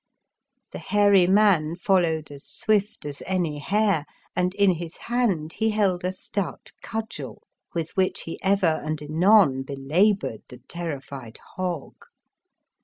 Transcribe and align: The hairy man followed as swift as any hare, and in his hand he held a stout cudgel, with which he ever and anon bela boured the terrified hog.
The 0.71 0.79
hairy 0.79 1.27
man 1.27 1.75
followed 1.75 2.31
as 2.31 2.43
swift 2.43 3.05
as 3.05 3.21
any 3.27 3.59
hare, 3.59 4.07
and 4.35 4.55
in 4.55 4.71
his 4.71 4.97
hand 4.97 5.53
he 5.53 5.69
held 5.69 6.03
a 6.03 6.11
stout 6.11 6.71
cudgel, 6.81 7.43
with 7.75 7.91
which 7.95 8.21
he 8.21 8.41
ever 8.41 8.81
and 8.83 8.99
anon 8.99 9.61
bela 9.61 10.15
boured 10.15 10.41
the 10.47 10.57
terrified 10.67 11.37
hog. 11.55 12.03